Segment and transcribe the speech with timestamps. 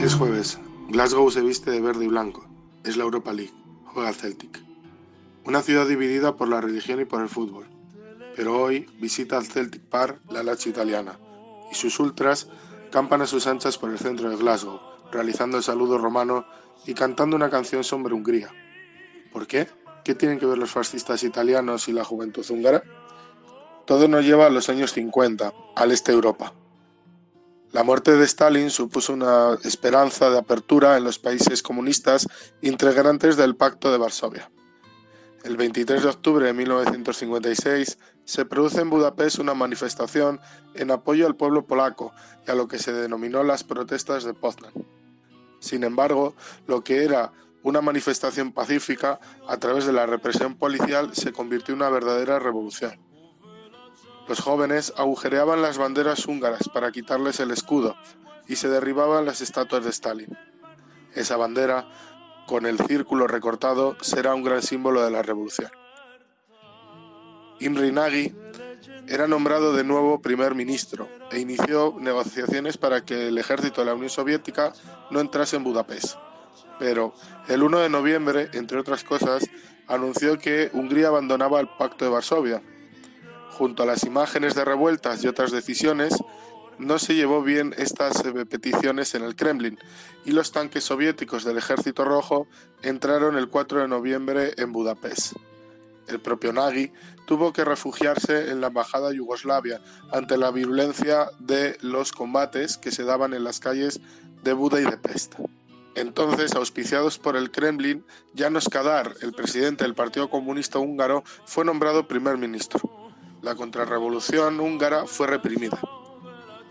[0.00, 0.58] Es jueves.
[0.88, 2.46] Glasgow se viste de verde y blanco.
[2.84, 3.54] Es la Europa League.
[3.86, 4.62] Juega Celtic.
[5.44, 7.66] Una ciudad dividida por la religión y por el fútbol.
[8.36, 11.18] Pero hoy visita al Celtic Park la Lazio italiana
[11.70, 12.48] y sus ultras
[12.90, 14.78] campan a sus anchas por el centro de Glasgow,
[15.10, 16.44] realizando el saludo romano
[16.86, 18.50] y cantando una canción sobre Hungría.
[19.32, 19.68] ¿Por qué?
[20.04, 22.82] ¿Qué tienen que ver los fascistas italianos y la juventud húngara?
[23.86, 26.52] Todo nos lleva a los años 50, al este de Europa.
[27.74, 32.28] La muerte de Stalin supuso una esperanza de apertura en los países comunistas
[32.62, 34.48] integrantes del Pacto de Varsovia.
[35.42, 40.40] El 23 de octubre de 1956 se produce en Budapest una manifestación
[40.76, 42.12] en apoyo al pueblo polaco
[42.46, 44.72] y a lo que se denominó las protestas de Poznan.
[45.58, 46.36] Sin embargo,
[46.68, 47.32] lo que era
[47.64, 53.13] una manifestación pacífica a través de la represión policial se convirtió en una verdadera revolución.
[54.26, 57.94] Los jóvenes agujereaban las banderas húngaras para quitarles el escudo
[58.48, 60.38] y se derribaban las estatuas de Stalin.
[61.14, 61.86] Esa bandera,
[62.46, 65.70] con el círculo recortado, será un gran símbolo de la revolución.
[67.60, 68.34] Imre Nagy
[69.06, 73.94] era nombrado de nuevo primer ministro e inició negociaciones para que el ejército de la
[73.94, 74.72] Unión Soviética
[75.10, 76.16] no entrase en Budapest.
[76.78, 77.14] Pero
[77.48, 79.44] el 1 de noviembre, entre otras cosas,
[79.86, 82.62] anunció que Hungría abandonaba el Pacto de Varsovia
[83.56, 86.16] Junto a las imágenes de revueltas y otras decisiones,
[86.78, 89.78] no se llevó bien estas eh, peticiones en el Kremlin
[90.24, 92.48] y los tanques soviéticos del Ejército Rojo
[92.82, 95.34] entraron el 4 de noviembre en Budapest.
[96.08, 96.92] El propio Nagy
[97.26, 103.04] tuvo que refugiarse en la embajada Yugoslavia ante la violencia de los combates que se
[103.04, 104.00] daban en las calles
[104.42, 105.36] de Buda y de Pest.
[105.94, 108.04] Entonces, auspiciados por el Kremlin,
[108.36, 113.03] Janos Kadar, el presidente del Partido Comunista Húngaro, fue nombrado primer ministro
[113.44, 115.78] la contrarrevolución húngara fue reprimida.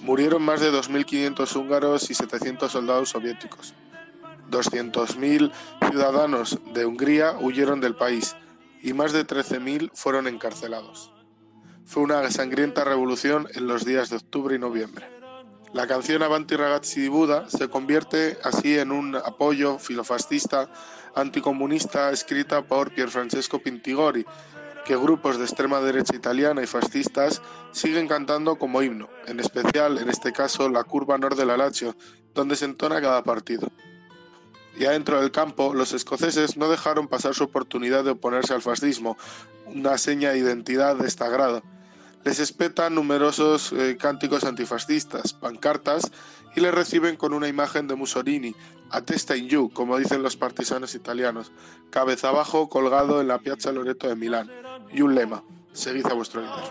[0.00, 3.72] Murieron más de 2.500 húngaros y 700 soldados soviéticos.
[4.50, 5.52] 200.000
[5.88, 8.36] ciudadanos de Hungría huyeron del país
[8.82, 11.12] y más de 13.000 fueron encarcelados.
[11.84, 15.08] Fue una sangrienta revolución en los días de octubre y noviembre.
[15.72, 20.68] La canción Avanti ragazzi di Buda se convierte así en un apoyo filofascista
[21.14, 24.26] anticomunista escrita por Pierfrancesco Pintigori,
[24.86, 27.42] que grupos de extrema derecha italiana y fascistas
[27.72, 31.96] siguen cantando como himno, en especial en este caso la curva norte de la Lazio,
[32.34, 33.68] donde se entona cada partido.
[34.78, 39.16] Ya dentro del campo, los escoceses no dejaron pasar su oportunidad de oponerse al fascismo,
[39.66, 41.62] una seña de identidad de esta grado.
[42.24, 46.12] Les espetan numerosos eh, cánticos antifascistas, pancartas
[46.54, 48.54] y les reciben con una imagen de Mussolini,
[48.90, 51.50] a testa in you, como dicen los partisanos italianos,
[51.90, 55.42] cabeza abajo colgado en la Piazza Loreto de Milán y un lema,
[55.72, 56.64] seguid a vuestro líder.